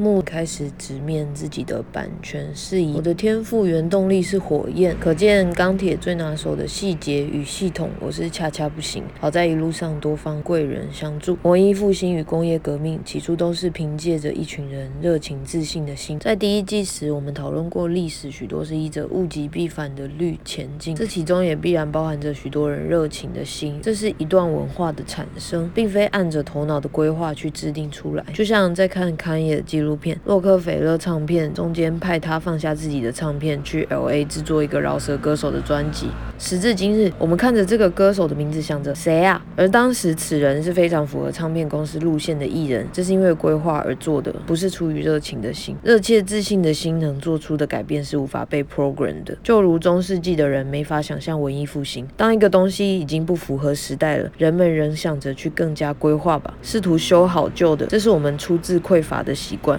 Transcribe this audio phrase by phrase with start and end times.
[0.00, 2.94] 木开始直面自己的版权事宜。
[2.94, 9.02] 我的天赋原动力是火焰，可见钢铁最拿手的细节与系统，我是恰恰不行。
[9.18, 11.36] 好在一路上多方贵人相助。
[11.42, 16.16] 文艺复兴与工业革命起初都是凭借着一群人热情自信的心。
[16.20, 23.80] 在第一季时，我们讨论过历史许多是依着物极必反的律前进，这其中也必然包含着许多人热情的心。
[23.82, 28.24] 这是一段文化的产生，并非按着头脑的规划去制定出来。
[28.32, 36.08] 就像在看康也的纪录片，洛克菲勒唱片中间派他放下自己的唱片，去 L A 制作一个饶舌歌手的专辑。
[36.38, 39.44] 时至今日，我们看着这个歌手的名字，想着谁啊？
[39.56, 45.76] 而当时此人是非常符合唱片公司路线的艺人，这是因为规划而做的，不是出于热情的心。
[45.82, 52.06] 热切自信的心能做出的改变是无法被 program 的，就如中世纪的人没法想象文艺复兴。
[52.16, 59.77] 当一个东西已经不符合时代了，人们仍想着去更加规划吧，试图修好旧的，这是我们出自匮乏的习惯。